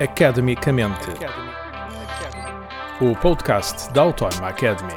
[0.00, 1.08] Academicamente.
[3.00, 4.94] O podcast da Autónoma Academy.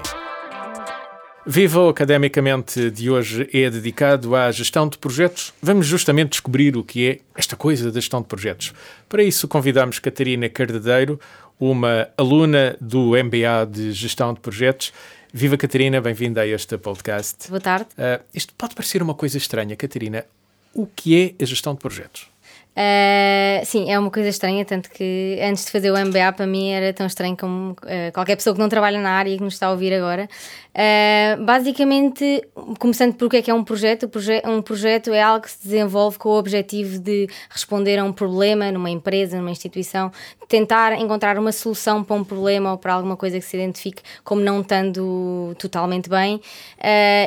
[1.46, 5.54] Viva o Academicamente de hoje é dedicado à gestão de projetos.
[5.62, 8.74] Vamos justamente descobrir o que é esta coisa da gestão de projetos.
[9.10, 11.20] Para isso, convidamos Catarina Cardedeiro,
[11.60, 14.94] uma aluna do MBA de Gestão de Projetos.
[15.34, 17.50] Viva Catarina, bem-vinda a este podcast.
[17.50, 17.88] Boa tarde.
[17.98, 20.26] Uh, isto pode parecer uma coisa estranha, Catarina.
[20.74, 22.33] O que é a gestão de projetos?
[22.76, 26.72] Uh, sim, é uma coisa estranha, tanto que antes de fazer o MBA para mim
[26.72, 29.54] era tão estranho como uh, qualquer pessoa que não trabalha na área e que nos
[29.54, 30.28] está a ouvir agora.
[30.74, 32.44] Uh, basicamente,
[32.80, 35.52] começando por o que é que é um projeto, proje um projeto é algo que
[35.52, 40.12] se desenvolve com o objetivo de responder a um problema numa empresa, numa instituição,
[40.48, 44.42] tentar encontrar uma solução para um problema ou para alguma coisa que se identifique como
[44.42, 46.42] não estando totalmente bem.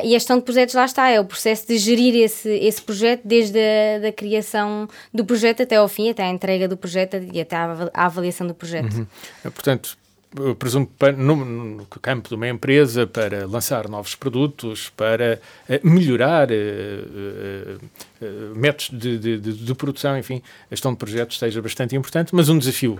[0.03, 3.21] e a gestão de projetos lá está, é o processo de gerir esse, esse projeto
[3.23, 7.39] desde a da criação do projeto até ao fim, até à entrega do projeto e
[7.39, 8.97] até à avaliação do projeto.
[8.97, 9.07] Uhum.
[9.43, 9.97] É, portanto,
[10.35, 15.87] eu presumo que no, no, campo de uma empresa para lançar novos produtos, para uh,
[15.87, 17.75] melhorar uh,
[18.21, 22.35] uh, métodos de, de, de, de, produção, enfim, a gestão de projetos seja bastante importante,
[22.35, 22.99] mas um desafio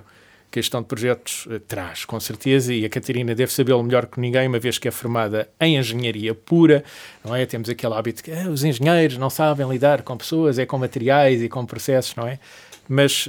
[0.50, 4.18] que a gestão de projetos traz, com certeza, e a Catarina deve sabê-lo melhor que
[4.18, 6.86] ninguém, uma vez que é formada em engenharia pura,
[7.22, 7.46] não é?
[7.46, 11.42] Temos aquele hábito que ah, os engenheiros não sabem lidar com pessoas, é com materiais
[11.42, 12.40] e com processos, não é?
[12.88, 13.28] Mas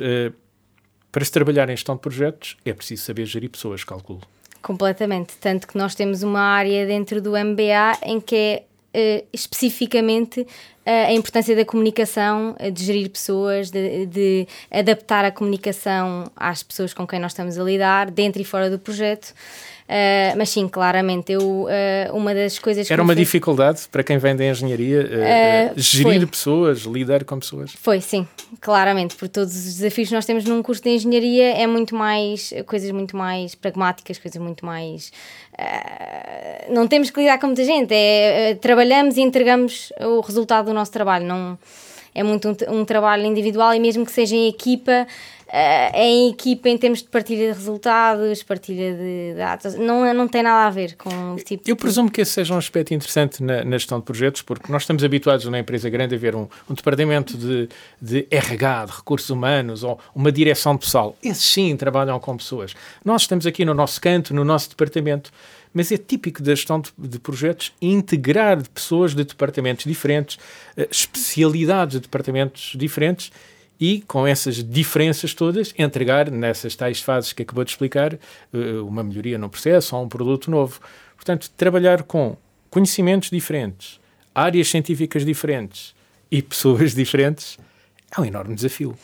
[1.10, 4.20] para se trabalhar em gestão de projetos é preciso saber gerir pessoas, calculo.
[4.60, 5.36] Completamente.
[5.36, 10.46] Tanto que nós temos uma área dentro do MBA em que é uh, especificamente
[11.08, 17.06] a importância da comunicação, de gerir pessoas, de, de, adaptar a comunicação às pessoas com
[17.06, 19.34] quem nós estamos a lidar, dentro e fora do projeto.
[19.88, 21.68] Uh, mas sim, claramente, eu, uh,
[22.12, 23.26] uma das coisas Era uma fez...
[23.26, 26.26] dificuldade para quem vem da engenharia uh, gerir foi.
[26.26, 27.72] pessoas, lidar com pessoas?
[27.72, 28.28] Foi, sim,
[28.60, 32.52] claramente, por todos os desafios que nós temos num curso de engenharia é muito mais,
[32.66, 35.10] coisas muito mais pragmáticas, coisas muito mais.
[36.68, 40.92] não temos que lidar com muita gente, é, trabalhamos e entregamos o resultado do nosso
[40.92, 41.58] trabalho, não
[42.14, 45.06] é muito um, um trabalho individual e mesmo que seja em equipa
[45.48, 50.42] uh, em equipa em termos de partilha de resultados, partilha de dados, não, não tem
[50.42, 53.64] nada a ver com o tipo Eu presumo que esse seja um aspecto interessante na,
[53.64, 56.74] na, gestão de projetos, porque nós estamos habituados na empresa grande a ver um, um
[56.74, 57.68] departamento de,
[58.00, 61.16] de RH, de recursos humanos, ou uma direção de pessoal.
[61.22, 62.74] Esses sim trabalham com pessoas.
[63.04, 65.32] Nós estamos aqui no nosso canto, no nosso departamento
[65.72, 70.38] mas é típico da gestão de, de, projetos integrar pessoas de departamentos diferentes,
[70.76, 73.30] eh, especialidades de departamentos diferentes
[73.80, 79.02] e, com essas diferenças todas, entregar nessas tais fases que acabou de explicar eh, uma
[79.02, 80.80] melhoria no processo ou um produto novo.
[81.16, 82.36] Portanto, trabalhar com
[82.70, 84.00] conhecimentos diferentes,
[84.34, 85.94] áreas científicas diferentes
[86.30, 87.58] e pessoas diferentes
[88.16, 88.96] é um enorme desafio.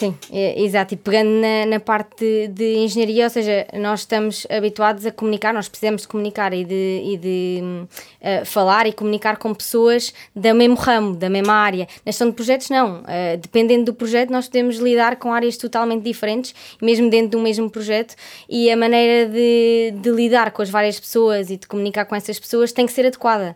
[0.00, 0.94] Sim, exato.
[0.94, 5.52] E pegando na, na parte de, de, engenharia, ou seja, nós estamos habituados a comunicar,
[5.52, 10.54] nós precisamos de comunicar e de, e de uh, falar e comunicar com pessoas do
[10.54, 11.86] mesmo ramo, da mesma área.
[12.06, 13.00] Na gestão de projetos, não.
[13.00, 17.68] Uh, dependendo do projeto, nós podemos lidar com áreas totalmente diferentes, mesmo dentro do mesmo
[17.68, 18.14] projeto,
[18.48, 22.40] e a maneira de, de lidar com as várias pessoas e de comunicar com essas
[22.40, 23.54] pessoas tem que ser adequada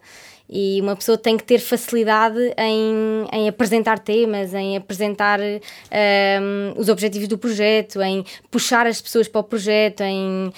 [0.48, 6.88] e uma pessoa tem que ter facilidade em, em apresentar temas, em apresentar um, os
[6.88, 10.52] objetivos do projeto, em puxar as pessoas para o projeto, em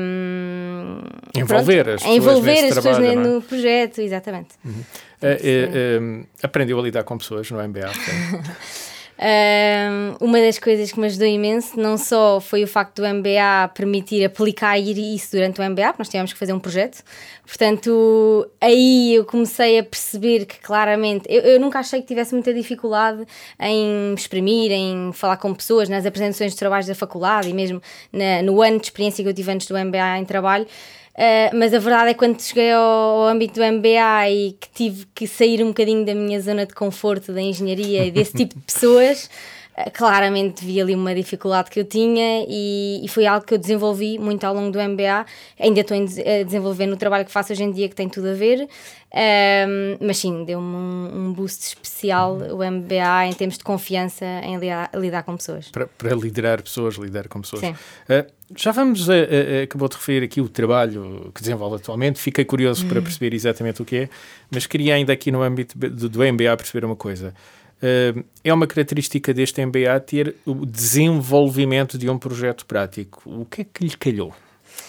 [0.00, 1.00] um,
[1.36, 3.40] envolver pronto, as pessoas, envolver as pessoas trabalho, no, é?
[3.40, 4.50] projeto, exatamente.
[4.64, 4.84] Uhum.
[5.22, 7.90] Uh, uh, aprendeu a lidar com pessoas no MBA?
[9.22, 13.68] Um, uma das coisas que me ajudou imenso não só foi o facto do MBA
[13.74, 17.02] permitir aplicar isso durante o MBA, porque nós tivemos que fazer um projeto.
[17.46, 22.54] Portanto, aí eu comecei a perceber que claramente eu, eu nunca achei que tivesse muita
[22.54, 23.26] dificuldade
[23.58, 28.40] em exprimir, em falar com pessoas nas apresentações de trabalhos da faculdade e mesmo na,
[28.40, 30.66] no ano de experiência que eu tive antes do MBA em trabalho.
[31.14, 34.68] Uh, mas a verdade é que quando cheguei ao, ao, âmbito do MBA e que
[34.72, 38.54] tive que sair um bocadinho da minha zona de conforto da engenharia e desse tipo
[38.54, 39.28] de pessoas,
[39.76, 43.58] uh, claramente vi ali uma dificuldade que eu tinha e, e, foi algo que eu
[43.58, 45.26] desenvolvi muito ao longo do MBA.
[45.58, 48.34] Ainda estou a desenvolver no trabalho que faço hoje em dia, que tem tudo a
[48.34, 48.68] ver.
[49.12, 54.56] Um, mas sim, deu-me um, um, boost especial o MBA em termos de confiança em
[54.56, 55.68] lidar, lidar com pessoas.
[55.68, 57.60] Para, para, liderar pessoas, lidar com pessoas.
[57.60, 57.72] Sim.
[57.72, 62.44] Uh, já vamos, a, a, acabou de referir aqui o trabalho que desenvolve atualmente, fiquei
[62.44, 63.04] curioso para uhum.
[63.04, 64.08] perceber exatamente o que é,
[64.50, 67.34] mas queria ainda aqui no âmbito do, do MBA perceber uma coisa.
[67.82, 73.22] Uh, é uma característica deste MBA ter o desenvolvimento de um projeto prático.
[73.24, 74.34] O que é que lhe calhou?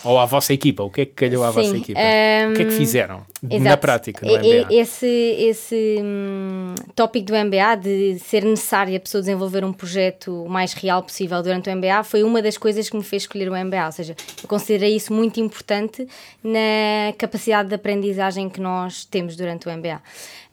[0.03, 0.83] Ou à vossa equipa?
[0.83, 1.99] O que é que calhou à Sim, vossa equipa?
[1.99, 3.77] um, o que é que fizeram na Exato.
[3.77, 4.67] prática no MBA?
[4.71, 10.49] Esse, esse hum, tópico do MBA de ser necessário a pessoa desenvolver um projeto o
[10.49, 13.55] mais real possível durante o MBA foi uma das coisas que me fez escolher o
[13.55, 13.85] MBA.
[13.85, 16.07] Ou seja, eu considerei isso muito importante
[16.43, 20.01] na capacidade de aprendizagem que nós temos durante o MBA.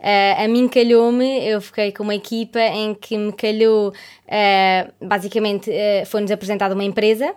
[0.00, 3.92] Ah, a mim calhou-me, eu fiquei com uma equipa em que me calhou,
[4.28, 7.34] ah, basicamente, ah, foi-nos apresentada uma empresa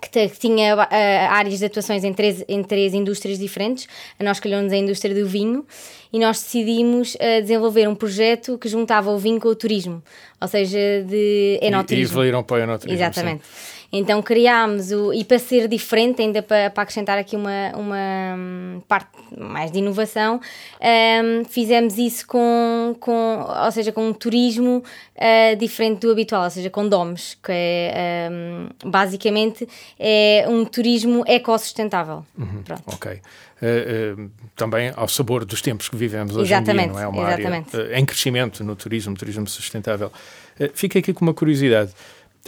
[0.00, 3.86] que, tinha ah, áreas de atuações em três, em três indústrias diferentes.
[4.18, 5.64] A nós calhou-nos a indústria do vinho
[6.12, 10.02] e nós decidimos ah, desenvolver um projeto que juntava o vinho com o turismo,
[10.40, 12.12] ou seja, de E, e enoturismo.
[12.14, 12.96] evoluíram para o enoturismo.
[13.02, 13.42] Exatamente.
[13.90, 15.12] Então criámos o.
[15.14, 19.78] E para ser diferente, ainda para, para acrescentar aqui uma, uma hum, parte mais de
[19.78, 20.40] inovação,
[20.80, 23.46] hum, fizemos isso com, com.
[23.64, 24.82] Ou seja, com um turismo
[25.16, 28.28] ah, diferente do habitual, ou seja, com DOMs, que é.
[28.30, 29.66] hum, basicamente
[29.98, 32.24] é um turismo ecossustentável.
[32.64, 32.90] Pronto.
[32.90, 32.96] Sim.
[32.96, 33.20] Ok.
[33.60, 37.08] Eh, eh, também ao sabor dos tempos que vivemos hoje Exatamente, em dia, não é?
[37.08, 37.76] Uma exatamente.
[37.76, 40.12] área eh, em crescimento no turismo, turismo sustentável.
[40.60, 41.92] Eh, fica aqui com uma curiosidade.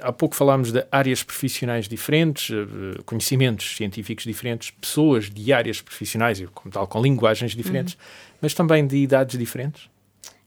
[0.03, 6.41] Há pouco falámos de áreas profissionais diferentes, eh, conhecimentos científicos diferentes, pessoas de áreas profissionais,
[6.41, 8.01] e como tal, com linguagens diferentes, Uhum.
[8.41, 9.89] mas também de idades diferentes.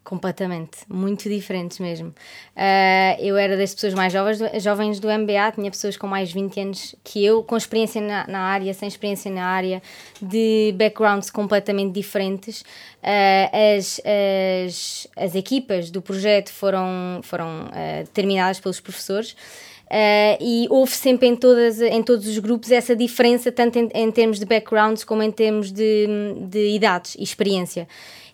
[0.04, 2.14] Completamente, muito diferentes mesmo.
[2.54, 6.60] Ah, eu era das pessoas mais jovens jovens do MBA, tinha pessoas com mais 20
[6.60, 9.82] anos que eu, com experiência na, na área, sem experiência na área,
[10.22, 12.66] de backgrounds completamente diferentes.
[13.02, 14.02] Ah, as,
[14.66, 19.38] as, as equipas do projeto foram, foram ah, determinadas pelos professores.
[19.84, 24.12] Uh, e houve sempre em, todas, em todos os grupos essa diferença, tanto em, em
[24.12, 26.08] termos de backgrounds como em termos de,
[26.50, 27.88] de idades e experiência.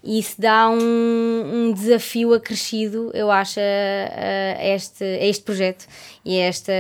[0.04, 5.86] E isso dá um, um desafio acrescido, eu acho, a, a este, a este projeto
[6.24, 6.72] e a esta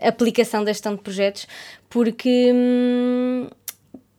[0.00, 1.46] aplicação da gestão de projetos,
[1.88, 2.52] porque.
[2.54, 3.48] hum,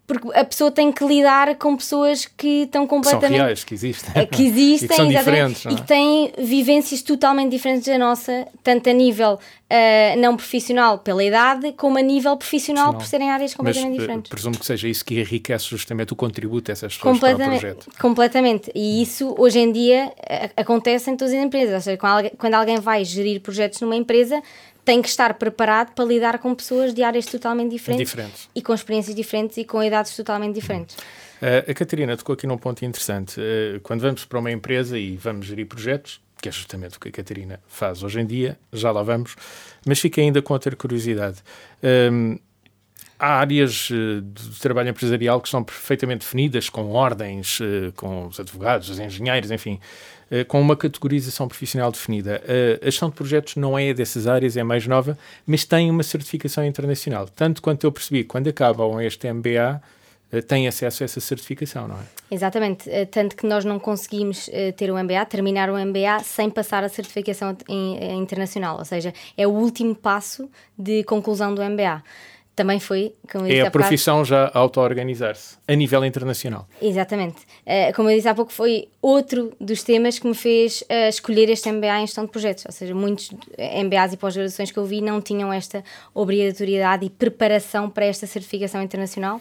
[0.08, 3.74] porque a pessoa tem que lidar com pessoas que estão Que são completamente reais, que
[3.74, 4.26] existem.
[4.28, 5.66] que existem e que são diferentes.
[5.66, 5.78] não e é?
[5.78, 9.38] que têm vivências totalmente diferentes da nossa, tanto a nível
[9.70, 14.00] ah, não profissional pela idade, como a nível profissional por serem áreas Mas completamente eh,
[14.00, 14.30] diferentes.
[14.30, 17.88] presumo que seja isso que enriquece justamente o contributo dessas pessoas para o Completamente, projeto.
[18.00, 18.72] completamente.
[18.74, 20.14] E isso hoje em dia
[20.56, 21.76] acontece em todas as empresas.
[21.76, 21.98] Ou seja,
[22.38, 24.42] quando alguém vai gerir projetos numa empresa,
[24.88, 28.50] tem que estar preparado para lidar com pessoas de áreas totalmente diferentes, Diferentes.
[28.56, 30.96] e com experiências diferentes e com idades totalmente diferentes.
[30.96, 33.38] Uh, a Catarina tocou aqui num ponto interessante.
[33.38, 37.10] Uh, quando vamos para uma empresa e vamos gerir projetos, que é justamente o que
[37.10, 39.36] a Catarina faz hoje em dia, já lá vamos,
[39.86, 41.44] mas fica ainda com outra curiosidade.
[41.84, 42.40] Um,
[43.20, 48.40] há áreas uh, de trabalho empresarial que são perfeitamente definidas, com ordens, uh, com os
[48.40, 49.80] advogados, os engenheiros, enfim,
[50.32, 52.42] uh, com uma categorização profissional definida.
[52.82, 56.66] A gestão de projetos não é dessas áreas, é mais nova, mas tem uma certificação
[56.66, 57.28] internacional.
[57.28, 59.82] Tanto quanto eu percebi, quando acabam este MBA,
[60.48, 62.00] têm acesso a essa certificação, não é?
[62.30, 66.50] Exatamente, eh, tanto que nós não conseguimos eh, ter o MBA, terminar o MBA sem
[66.50, 71.62] passar a certificação in- eh, internacional, ou seja, é o último passo de conclusão do
[71.64, 72.04] MBA.
[72.58, 76.68] Também foi, como eu disse É a profissão já a auto-organizar-se, a nível internacional.
[76.82, 77.36] Exatamente.
[77.64, 81.52] Eh, como eu disse há pouco, foi outro dos temas que me fez eh, escolher
[81.52, 82.66] este MBA em gestão de projetos.
[82.66, 83.30] Ou seja, muitos
[83.84, 85.84] MBAs e pós-graduações que eu vi não tinham esta
[86.16, 89.40] obrigatoriedade e preparação para esta certificação internacional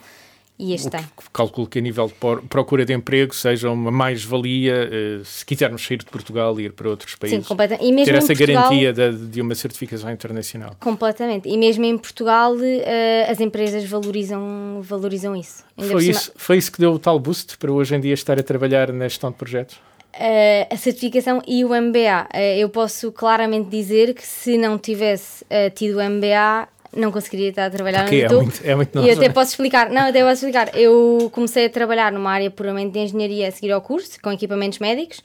[0.59, 1.01] e este tem.
[1.33, 2.15] Calculo que a nível de
[2.49, 6.89] procura de emprego seja uma mais-valia eh, se quisermos sair de Portugal e ir para
[6.89, 7.47] outros Sim, países.
[7.47, 7.87] completamente.
[7.87, 10.75] E mesmo ter essa Portugal, garantia de, de uma certificação internacional.
[10.81, 11.49] Completamente.
[11.49, 15.65] E mesmo em Portugal, eh, as empresas valorizam, valorizam isso.
[15.77, 18.43] Foi isso, foi isso que deu o tal boost para hoje em dia estar a
[18.43, 19.79] trabalhar na gestão de projetos?
[20.19, 22.29] eh, a certificação e o MBA.
[22.33, 27.51] Eh, eu posso claramente dizer que se não tivesse eh, tido o MBA, não conseguiria
[27.51, 28.43] estar a trabalhar Porque é estou.
[28.43, 29.29] muito, é muito E novo, eu até é?
[29.29, 29.91] posso explicar.
[29.91, 30.77] Não, até posso explicar.
[30.77, 34.79] Eu comecei a trabalhar numa área puramente de engenharia a seguir ao curso, com equipamentos
[34.79, 35.23] médicos.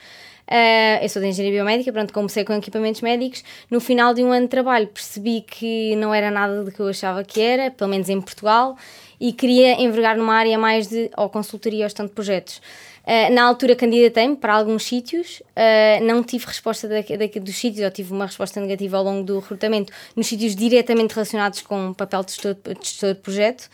[0.47, 3.41] Ah, eu sou de engenharia biomédica, pronto, comecei com equipamentos médicos.
[3.69, 6.89] No final de um ano de trabalho percebi que não era nada do que eu
[6.89, 8.75] achava que era, pelo menos em Portugal,
[9.19, 12.61] e queria envergar numa área mais de ou consultoria ou gestão de projetos.
[13.05, 17.83] Ah, na altura candidatei-me para alguns sítios, ah, não tive resposta da, da, dos sítios,
[17.83, 21.95] ou tive uma resposta negativa ao longo do recrutamento, nos sítios diretamente relacionados com o
[21.95, 23.69] papel de gestor de, gestor de projeto,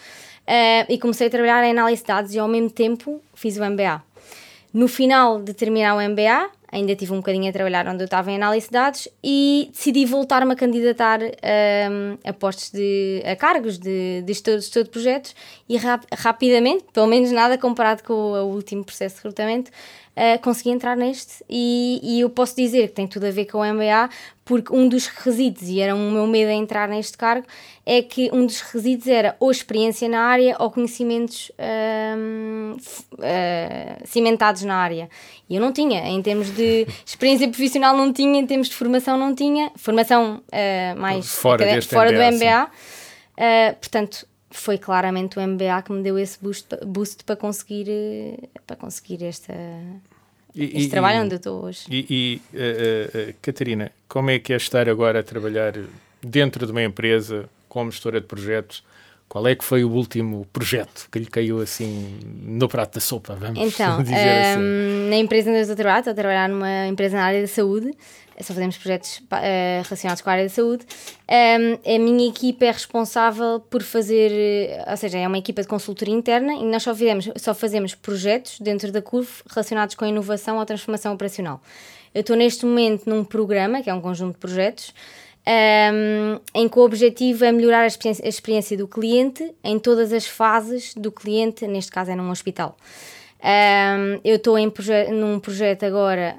[0.47, 3.65] ah, e comecei a trabalhar em análise de dados e ao mesmo tempo fiz o
[3.65, 4.01] MBA.
[4.73, 8.31] No final de terminar o MBA, ainda tive um bocadinho a trabalhar onde eu estava
[8.31, 13.77] em análise de dados e decidi voltar-me a candidatar um, a postos de a cargos
[13.77, 15.35] de, de gestor, gestor de projetos
[15.67, 19.71] e rap, rapidamente, pelo menos nada comparado com o, o último processo de recrutamento,
[20.17, 23.59] uh, consegui entrar neste e, e, eu posso dizer que tem tudo a ver com
[23.59, 24.09] o MBA,
[24.43, 27.45] porque um dos requisitos, e era o meu medo a entrar neste cargo,
[27.85, 34.63] é que um dos requisitos era ou experiência na área ou conhecimentos uh, uh, cimentados
[34.63, 35.09] na área.
[35.49, 36.56] E eu não tinha, em termos de
[37.05, 40.41] experiência profissional não tinha, em termos de formação não tinha, formação
[40.97, 42.71] mais fora, fora MBA, do MBA.
[43.79, 47.87] portanto, foi claramente o MBA que me deu esse boost, boost para conseguir
[48.65, 49.53] para conseguir esta
[50.57, 51.85] e, este e, trabalho onde eu estou hoje.
[51.89, 55.73] E, e uh, uh, Catarina, como é que é estar agora a trabalhar
[56.21, 58.83] dentro de uma empresa como gestora de projetos?
[59.29, 63.35] Qual é que foi o último projeto que lhe caiu assim no prato da sopa?
[63.35, 64.59] Vamos então, dizer assim.
[64.59, 67.41] Ehm, na empresa onde eu estou a trabalhar, estou a trabalhar numa empresa na área
[67.41, 67.91] da saúde
[68.43, 70.85] só fazemos projetos uh, relacionados com a área da saúde.
[71.27, 75.67] Um, a minha equipa é responsável por fazer, eh, ou seja, é uma equipa de
[75.67, 80.09] consultoria interna e nós só, fizemos, só fazemos projetos dentro da CURV relacionados com a
[80.09, 81.59] inovação ou transformação operacional.
[82.13, 84.93] Eu estou neste momento num programa, que é um conjunto de projetos,
[85.47, 90.11] um, em que o objetivo é melhorar a experiência, a experiência do cliente em todas
[90.11, 92.77] as fases do cliente, neste caso é num hospital.
[93.39, 96.35] Um, eu estou proje num projeto agora,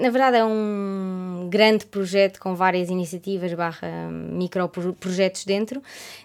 [0.00, 4.68] na verdade é um grande projeto com várias iniciativas barra micro
[4.98, 5.82] projetos dentro,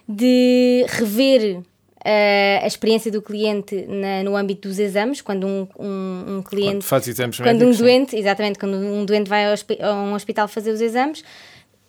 [0.08, 1.60] de rever
[1.98, 6.74] Uh, a experiência do cliente na, no âmbito dos exames, quando um, um, um cliente.
[6.74, 8.18] Quando faz exames Quando médicos, um doente, sim.
[8.18, 11.24] exatamente, quando um doente vai ao, a um hospital fazer os exames,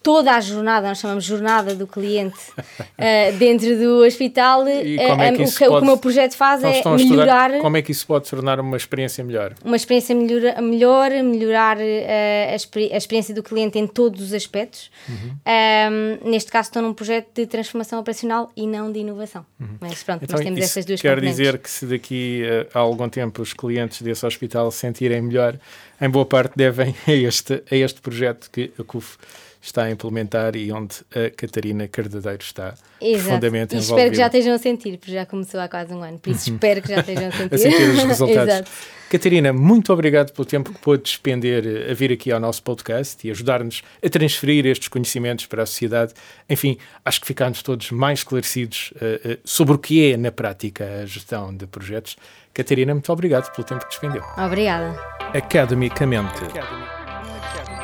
[0.07, 4.65] toda a jornada, nós chamamos jornada do cliente uh, dentro do hospital.
[4.65, 5.65] E como é que uh, o, que, pode...
[5.65, 7.59] o, que, o meu projeto faz é melhorar.
[7.59, 9.53] Como é que isso pode tornar uma experiência melhor?
[9.65, 11.81] Uma experiência melhor, melhor melhorar uh,
[12.51, 14.89] a, exper a, experiência do cliente em todos os aspectos.
[15.09, 16.21] Uhum.
[16.23, 19.45] Um, neste caso, estou num projeto de transformação operacional e não de inovação.
[19.59, 19.75] Uhum.
[19.81, 23.41] Mas pronto, então, nós temos essas duas Quer dizer que se daqui a algum tempo
[23.41, 25.59] os clientes desse hospital sentirem melhor,
[25.99, 29.17] em boa parte devem a este, a este projeto que a CUF
[29.67, 33.23] está a implementar e onde a Catarina Cardadeiro está Exato.
[33.23, 36.19] profundamente e espero que já estejam a sentir, porque já começou há quase um ano,
[36.19, 36.55] por isso uhum.
[36.55, 37.55] espero que já estejam a sentir.
[37.55, 38.53] a sentir os resultados.
[38.53, 38.71] Exato.
[39.09, 43.31] Catarina, muito obrigado pelo tempo que pôde despender a vir aqui ao nosso podcast e
[43.31, 46.13] ajudar-nos a transferir estes conhecimentos para a sociedade.
[46.49, 51.01] Enfim, acho que ficámos todos mais esclarecidos uh, uh, sobre o que é, na prática,
[51.03, 52.17] a gestão de projetos.
[52.53, 54.23] Catarina, muito obrigado pelo tempo que despendeu.
[54.37, 54.99] Obrigada.
[55.33, 56.96] Academicamente.